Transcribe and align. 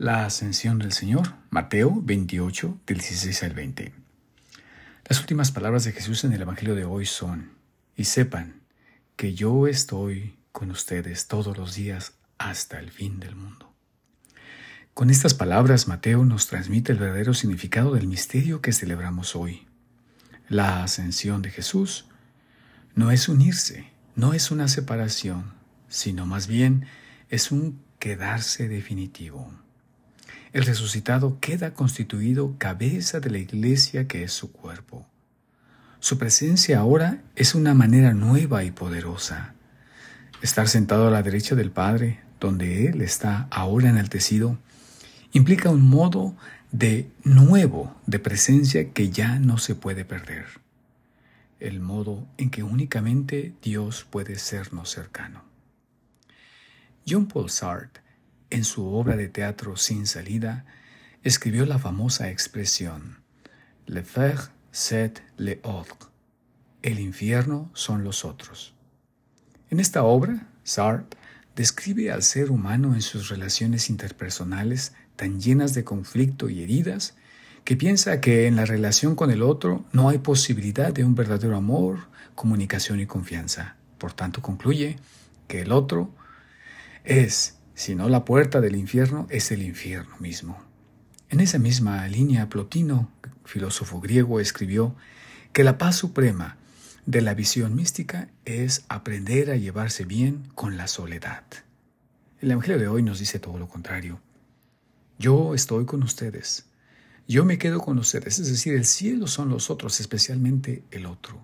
La 0.00 0.24
ascensión 0.24 0.78
del 0.78 0.92
Señor, 0.92 1.34
Mateo 1.50 2.00
28, 2.02 2.80
del 2.86 3.00
16 3.00 3.42
al 3.42 3.52
20. 3.52 3.92
Las 5.06 5.20
últimas 5.20 5.52
palabras 5.52 5.84
de 5.84 5.92
Jesús 5.92 6.24
en 6.24 6.32
el 6.32 6.40
Evangelio 6.40 6.74
de 6.74 6.86
hoy 6.86 7.04
son, 7.04 7.50
y 7.94 8.04
sepan 8.04 8.62
que 9.16 9.34
yo 9.34 9.66
estoy 9.66 10.38
con 10.52 10.70
ustedes 10.70 11.28
todos 11.28 11.58
los 11.58 11.74
días 11.74 12.14
hasta 12.38 12.78
el 12.78 12.90
fin 12.90 13.20
del 13.20 13.36
mundo. 13.36 13.74
Con 14.94 15.10
estas 15.10 15.34
palabras, 15.34 15.86
Mateo 15.86 16.24
nos 16.24 16.46
transmite 16.46 16.92
el 16.92 16.98
verdadero 16.98 17.34
significado 17.34 17.92
del 17.92 18.06
misterio 18.06 18.62
que 18.62 18.72
celebramos 18.72 19.36
hoy. 19.36 19.66
La 20.48 20.82
ascensión 20.82 21.42
de 21.42 21.50
Jesús 21.50 22.06
no 22.94 23.10
es 23.10 23.28
unirse, 23.28 23.90
no 24.16 24.32
es 24.32 24.50
una 24.50 24.66
separación, 24.68 25.52
sino 25.88 26.24
más 26.24 26.46
bien 26.46 26.86
es 27.28 27.52
un 27.52 27.82
quedarse 27.98 28.66
definitivo 28.66 29.52
el 30.52 30.64
resucitado 30.64 31.38
queda 31.40 31.74
constituido 31.74 32.56
cabeza 32.58 33.20
de 33.20 33.30
la 33.30 33.38
iglesia 33.38 34.08
que 34.08 34.24
es 34.24 34.32
su 34.32 34.52
cuerpo. 34.52 35.06
Su 36.00 36.18
presencia 36.18 36.78
ahora 36.78 37.22
es 37.36 37.54
una 37.54 37.74
manera 37.74 38.14
nueva 38.14 38.64
y 38.64 38.70
poderosa. 38.70 39.54
Estar 40.42 40.68
sentado 40.68 41.08
a 41.08 41.10
la 41.10 41.22
derecha 41.22 41.54
del 41.54 41.70
Padre, 41.70 42.20
donde 42.40 42.88
Él 42.88 43.02
está 43.02 43.46
ahora 43.50 43.90
enaltecido, 43.90 44.58
implica 45.32 45.70
un 45.70 45.82
modo 45.82 46.34
de 46.72 47.10
nuevo 47.22 47.94
de 48.06 48.18
presencia 48.18 48.90
que 48.92 49.10
ya 49.10 49.38
no 49.38 49.58
se 49.58 49.74
puede 49.74 50.04
perder. 50.04 50.46
El 51.60 51.80
modo 51.80 52.26
en 52.38 52.50
que 52.50 52.62
únicamente 52.62 53.52
Dios 53.62 54.06
puede 54.08 54.38
sernos 54.38 54.90
cercano. 54.90 55.44
John 57.06 57.26
Paul 57.26 57.50
Sartre 57.50 57.99
en 58.50 58.64
su 58.64 58.86
obra 58.86 59.16
de 59.16 59.28
teatro 59.28 59.76
Sin 59.76 60.06
salida, 60.06 60.64
escribió 61.22 61.66
la 61.66 61.78
famosa 61.78 62.30
expresión 62.30 63.18
Le 63.86 64.02
fer 64.02 64.50
c'est 64.72 65.22
le 65.36 65.60
autre. 65.62 66.08
El 66.82 66.98
infierno 67.00 67.70
son 67.74 68.04
los 68.04 68.24
otros. 68.24 68.74
En 69.70 69.80
esta 69.80 70.02
obra, 70.02 70.46
Sartre 70.64 71.18
describe 71.56 72.10
al 72.10 72.22
ser 72.22 72.50
humano 72.50 72.94
en 72.94 73.02
sus 73.02 73.28
relaciones 73.28 73.90
interpersonales 73.90 74.92
tan 75.16 75.40
llenas 75.40 75.74
de 75.74 75.84
conflicto 75.84 76.48
y 76.48 76.62
heridas 76.62 77.14
que 77.64 77.76
piensa 77.76 78.20
que 78.20 78.46
en 78.46 78.56
la 78.56 78.64
relación 78.64 79.14
con 79.14 79.30
el 79.30 79.42
otro 79.42 79.84
no 79.92 80.08
hay 80.08 80.18
posibilidad 80.18 80.92
de 80.92 81.04
un 81.04 81.14
verdadero 81.14 81.56
amor, 81.56 82.08
comunicación 82.34 83.00
y 83.00 83.06
confianza. 83.06 83.76
Por 83.98 84.12
tanto, 84.12 84.40
concluye 84.40 84.96
que 85.46 85.60
el 85.60 85.72
otro 85.72 86.14
es 87.04 87.59
sino 87.80 88.10
la 88.10 88.26
puerta 88.26 88.60
del 88.60 88.76
infierno 88.76 89.26
es 89.30 89.50
el 89.52 89.62
infierno 89.62 90.14
mismo. 90.18 90.62
En 91.30 91.40
esa 91.40 91.58
misma 91.58 92.06
línea, 92.08 92.50
Plotino, 92.50 93.10
filósofo 93.46 94.02
griego, 94.02 94.38
escribió 94.38 94.94
que 95.54 95.64
la 95.64 95.78
paz 95.78 95.96
suprema 95.96 96.58
de 97.06 97.22
la 97.22 97.32
visión 97.32 97.74
mística 97.74 98.28
es 98.44 98.84
aprender 98.90 99.50
a 99.50 99.56
llevarse 99.56 100.04
bien 100.04 100.42
con 100.54 100.76
la 100.76 100.88
soledad. 100.88 101.42
El 102.42 102.50
Evangelio 102.50 102.78
de 102.78 102.88
hoy 102.88 103.02
nos 103.02 103.18
dice 103.18 103.38
todo 103.38 103.56
lo 103.56 103.66
contrario. 103.66 104.20
Yo 105.18 105.54
estoy 105.54 105.86
con 105.86 106.02
ustedes. 106.02 106.66
Yo 107.26 107.46
me 107.46 107.56
quedo 107.56 107.80
con 107.80 107.98
ustedes. 107.98 108.38
Es 108.40 108.50
decir, 108.50 108.74
el 108.74 108.84
cielo 108.84 109.26
son 109.26 109.48
los 109.48 109.70
otros, 109.70 110.00
especialmente 110.00 110.82
el 110.90 111.06
otro. 111.06 111.40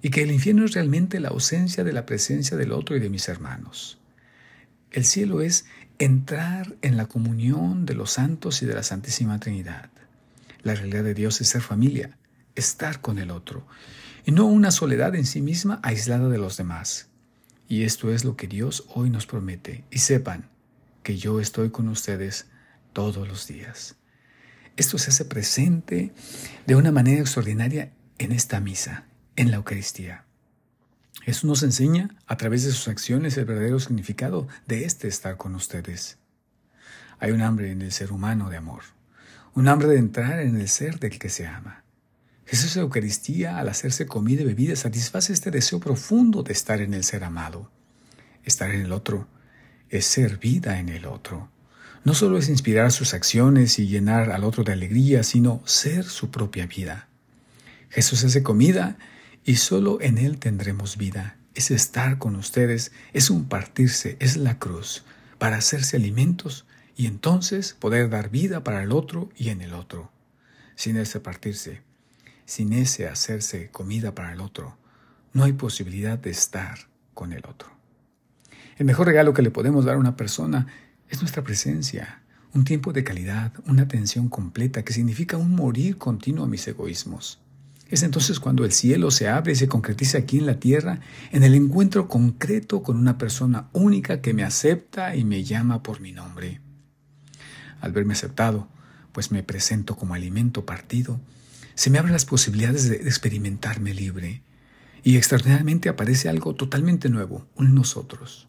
Y 0.00 0.10
que 0.10 0.22
el 0.22 0.30
infierno 0.30 0.64
es 0.64 0.74
realmente 0.74 1.18
la 1.18 1.30
ausencia 1.30 1.82
de 1.82 1.92
la 1.92 2.06
presencia 2.06 2.56
del 2.56 2.70
otro 2.70 2.96
y 2.96 3.00
de 3.00 3.10
mis 3.10 3.28
hermanos. 3.28 3.98
El 4.96 5.04
cielo 5.04 5.42
es 5.42 5.66
entrar 5.98 6.74
en 6.80 6.96
la 6.96 7.04
comunión 7.04 7.84
de 7.84 7.92
los 7.92 8.12
santos 8.12 8.62
y 8.62 8.66
de 8.66 8.72
la 8.72 8.82
Santísima 8.82 9.38
Trinidad. 9.38 9.90
La 10.62 10.74
realidad 10.74 11.04
de 11.04 11.12
Dios 11.12 11.38
es 11.42 11.48
ser 11.48 11.60
familia, 11.60 12.16
estar 12.54 13.02
con 13.02 13.18
el 13.18 13.30
otro, 13.30 13.66
y 14.24 14.32
no 14.32 14.46
una 14.46 14.70
soledad 14.70 15.14
en 15.14 15.26
sí 15.26 15.42
misma 15.42 15.80
aislada 15.82 16.30
de 16.30 16.38
los 16.38 16.56
demás. 16.56 17.08
Y 17.68 17.82
esto 17.82 18.10
es 18.10 18.24
lo 18.24 18.36
que 18.36 18.46
Dios 18.46 18.84
hoy 18.88 19.10
nos 19.10 19.26
promete. 19.26 19.84
Y 19.90 19.98
sepan 19.98 20.48
que 21.02 21.18
yo 21.18 21.40
estoy 21.40 21.68
con 21.68 21.90
ustedes 21.90 22.46
todos 22.94 23.28
los 23.28 23.46
días. 23.46 23.96
Esto 24.78 24.96
se 24.96 25.10
hace 25.10 25.26
presente 25.26 26.14
de 26.66 26.74
una 26.74 26.90
manera 26.90 27.20
extraordinaria 27.20 27.92
en 28.16 28.32
esta 28.32 28.60
misa, 28.60 29.04
en 29.36 29.50
la 29.50 29.58
Eucaristía. 29.58 30.24
Jesús 31.22 31.44
nos 31.44 31.62
enseña 31.62 32.10
a 32.26 32.36
través 32.36 32.64
de 32.64 32.70
sus 32.70 32.88
acciones 32.88 33.36
el 33.36 33.44
verdadero 33.44 33.80
significado 33.80 34.46
de 34.66 34.84
este 34.84 35.08
estar 35.08 35.36
con 35.36 35.54
ustedes. 35.54 36.18
Hay 37.18 37.32
un 37.32 37.42
hambre 37.42 37.70
en 37.72 37.82
el 37.82 37.92
ser 37.92 38.12
humano 38.12 38.50
de 38.50 38.58
amor, 38.58 38.82
un 39.54 39.68
hambre 39.68 39.88
de 39.88 39.98
entrar 39.98 40.40
en 40.40 40.60
el 40.60 40.68
ser 40.68 40.98
del 40.98 41.18
que 41.18 41.28
se 41.28 41.46
ama. 41.46 41.82
Jesús 42.46 42.76
Eucaristía, 42.76 43.58
al 43.58 43.68
hacerse 43.68 44.06
comida 44.06 44.42
y 44.42 44.46
bebida, 44.46 44.76
satisface 44.76 45.32
este 45.32 45.50
deseo 45.50 45.80
profundo 45.80 46.42
de 46.44 46.52
estar 46.52 46.80
en 46.80 46.94
el 46.94 47.02
ser 47.02 47.24
amado. 47.24 47.72
Estar 48.44 48.70
en 48.70 48.82
el 48.82 48.92
otro 48.92 49.26
es 49.88 50.06
ser 50.06 50.38
vida 50.38 50.78
en 50.78 50.88
el 50.88 51.06
otro. 51.06 51.50
No 52.04 52.14
solo 52.14 52.38
es 52.38 52.48
inspirar 52.48 52.92
sus 52.92 53.14
acciones 53.14 53.80
y 53.80 53.88
llenar 53.88 54.30
al 54.30 54.44
otro 54.44 54.62
de 54.62 54.72
alegría, 54.72 55.24
sino 55.24 55.60
ser 55.64 56.04
su 56.04 56.30
propia 56.30 56.66
vida. 56.66 57.08
Jesús 57.90 58.22
hace 58.22 58.44
comida 58.44 58.96
y 59.46 59.56
solo 59.56 59.98
en 60.02 60.18
Él 60.18 60.38
tendremos 60.38 60.98
vida. 60.98 61.38
Es 61.54 61.70
estar 61.70 62.18
con 62.18 62.34
ustedes, 62.34 62.92
es 63.12 63.30
un 63.30 63.48
partirse, 63.48 64.16
es 64.18 64.36
la 64.36 64.58
cruz, 64.58 65.04
para 65.38 65.56
hacerse 65.56 65.96
alimentos 65.96 66.66
y 66.96 67.06
entonces 67.06 67.74
poder 67.78 68.10
dar 68.10 68.28
vida 68.28 68.64
para 68.64 68.82
el 68.82 68.90
otro 68.90 69.30
y 69.36 69.50
en 69.50 69.62
el 69.62 69.72
otro. 69.72 70.10
Sin 70.74 70.96
ese 70.96 71.20
partirse, 71.20 71.80
sin 72.44 72.72
ese 72.72 73.08
hacerse 73.08 73.70
comida 73.70 74.14
para 74.14 74.32
el 74.32 74.40
otro, 74.40 74.76
no 75.32 75.44
hay 75.44 75.52
posibilidad 75.52 76.18
de 76.18 76.30
estar 76.30 76.88
con 77.14 77.32
el 77.32 77.46
otro. 77.46 77.70
El 78.76 78.84
mejor 78.84 79.06
regalo 79.06 79.32
que 79.32 79.42
le 79.42 79.52
podemos 79.52 79.84
dar 79.84 79.94
a 79.94 80.00
una 80.00 80.16
persona 80.16 80.66
es 81.08 81.20
nuestra 81.20 81.44
presencia, 81.44 82.20
un 82.52 82.64
tiempo 82.64 82.92
de 82.92 83.04
calidad, 83.04 83.52
una 83.66 83.82
atención 83.82 84.28
completa 84.28 84.84
que 84.84 84.92
significa 84.92 85.36
un 85.36 85.54
morir 85.54 85.98
continuo 85.98 86.44
a 86.44 86.48
mis 86.48 86.66
egoísmos. 86.66 87.40
Es 87.88 88.02
entonces 88.02 88.40
cuando 88.40 88.64
el 88.64 88.72
cielo 88.72 89.10
se 89.10 89.28
abre 89.28 89.52
y 89.52 89.56
se 89.56 89.68
concretiza 89.68 90.18
aquí 90.18 90.38
en 90.38 90.46
la 90.46 90.58
tierra, 90.58 91.00
en 91.30 91.44
el 91.44 91.54
encuentro 91.54 92.08
concreto 92.08 92.82
con 92.82 92.96
una 92.96 93.16
persona 93.16 93.68
única 93.72 94.20
que 94.20 94.34
me 94.34 94.42
acepta 94.42 95.14
y 95.14 95.24
me 95.24 95.44
llama 95.44 95.82
por 95.82 96.00
mi 96.00 96.12
nombre. 96.12 96.60
Al 97.80 97.92
verme 97.92 98.14
aceptado, 98.14 98.68
pues 99.12 99.30
me 99.30 99.42
presento 99.42 99.96
como 99.96 100.14
alimento 100.14 100.66
partido, 100.66 101.20
se 101.74 101.90
me 101.90 101.98
abren 101.98 102.12
las 102.12 102.24
posibilidades 102.24 102.88
de 102.88 102.96
experimentarme 102.96 103.94
libre 103.94 104.42
y 105.04 105.16
extraordinariamente 105.16 105.88
aparece 105.88 106.28
algo 106.28 106.54
totalmente 106.54 107.08
nuevo, 107.08 107.46
un 107.54 107.74
nosotros, 107.74 108.48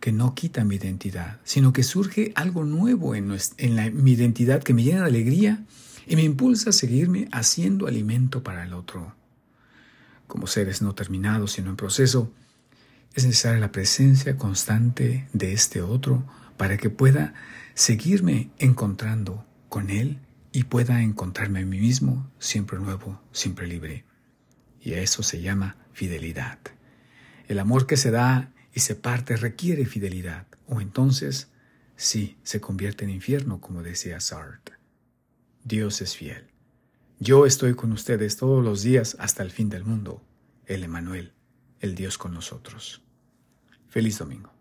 que 0.00 0.10
no 0.10 0.34
quita 0.34 0.64
mi 0.64 0.76
identidad, 0.76 1.40
sino 1.44 1.72
que 1.72 1.82
surge 1.82 2.32
algo 2.34 2.64
nuevo 2.64 3.14
en, 3.14 3.28
mi 4.02 4.12
identidad 4.12 4.62
que 4.62 4.72
me 4.72 4.82
llena 4.82 5.00
de 5.00 5.08
alegría 5.08 5.64
y 6.06 6.16
me 6.16 6.22
impulsa 6.22 6.70
a 6.70 6.72
seguirme 6.72 7.28
haciendo 7.32 7.86
alimento 7.86 8.42
para 8.42 8.64
el 8.64 8.72
otro. 8.72 9.14
Como 10.26 10.46
seres 10.46 10.82
no 10.82 10.94
terminados, 10.94 11.52
sino 11.52 11.70
en 11.70 11.76
proceso, 11.76 12.32
es 13.14 13.26
necesaria 13.26 13.60
la 13.60 13.72
presencia 13.72 14.36
constante 14.36 15.28
de 15.32 15.52
este 15.52 15.82
otro 15.82 16.24
para 16.56 16.76
que 16.76 16.90
pueda 16.90 17.34
seguirme 17.74 18.50
encontrando 18.58 19.44
con 19.68 19.90
él 19.90 20.18
y 20.52 20.64
pueda 20.64 21.02
encontrarme 21.02 21.60
a 21.60 21.66
mí 21.66 21.78
mismo 21.78 22.30
siempre 22.38 22.78
nuevo, 22.78 23.20
siempre 23.32 23.66
libre. 23.66 24.04
Y 24.80 24.94
a 24.94 25.00
eso 25.00 25.22
se 25.22 25.40
llama 25.40 25.76
fidelidad. 25.92 26.58
El 27.48 27.58
amor 27.58 27.86
que 27.86 27.96
se 27.96 28.10
da 28.10 28.50
y 28.74 28.80
se 28.80 28.94
parte 28.94 29.36
requiere 29.36 29.84
fidelidad, 29.84 30.46
o 30.66 30.80
entonces 30.80 31.48
sí 31.96 32.36
se 32.42 32.60
convierte 32.60 33.04
en 33.04 33.10
infierno, 33.10 33.60
como 33.60 33.82
decía 33.82 34.20
Sartre. 34.20 34.81
Dios 35.64 36.00
es 36.02 36.16
fiel. 36.16 36.48
Yo 37.20 37.46
estoy 37.46 37.74
con 37.74 37.92
ustedes 37.92 38.36
todos 38.36 38.64
los 38.64 38.82
días 38.82 39.16
hasta 39.20 39.44
el 39.44 39.52
fin 39.52 39.68
del 39.68 39.84
mundo. 39.84 40.20
El 40.66 40.82
Emanuel, 40.82 41.32
el 41.80 41.94
Dios 41.94 42.18
con 42.18 42.34
nosotros. 42.34 43.02
Feliz 43.88 44.18
domingo. 44.18 44.52